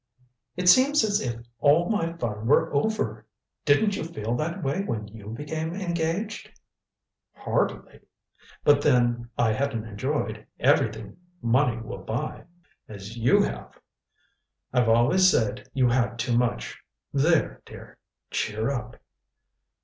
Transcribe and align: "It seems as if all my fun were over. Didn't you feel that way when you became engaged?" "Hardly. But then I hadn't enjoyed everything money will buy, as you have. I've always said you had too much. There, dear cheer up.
"It 0.57 0.67
seems 0.67 1.03
as 1.03 1.21
if 1.21 1.39
all 1.59 1.87
my 1.87 2.13
fun 2.13 2.47
were 2.47 2.73
over. 2.73 3.27
Didn't 3.65 3.95
you 3.95 4.03
feel 4.03 4.35
that 4.35 4.63
way 4.63 4.81
when 4.83 5.07
you 5.07 5.27
became 5.27 5.75
engaged?" 5.75 6.59
"Hardly. 7.33 7.99
But 8.63 8.81
then 8.81 9.29
I 9.37 9.53
hadn't 9.53 9.85
enjoyed 9.85 10.47
everything 10.59 11.17
money 11.39 11.77
will 11.77 12.01
buy, 12.01 12.45
as 12.87 13.15
you 13.15 13.43
have. 13.43 13.77
I've 14.73 14.89
always 14.89 15.29
said 15.29 15.69
you 15.71 15.89
had 15.89 16.17
too 16.17 16.35
much. 16.35 16.79
There, 17.13 17.61
dear 17.67 17.99
cheer 18.31 18.71
up. 18.71 18.95